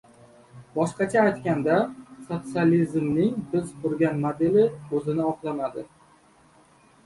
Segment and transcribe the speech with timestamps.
[0.77, 1.75] Boshqacha aytganda,
[2.31, 5.89] sotsializmning biz qurgan modeli o‘zini oqlamadi.